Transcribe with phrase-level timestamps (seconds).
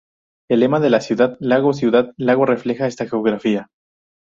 [0.49, 3.69] El lema de la ciudad "Lago, ciudad, lago" refleja esta geografía.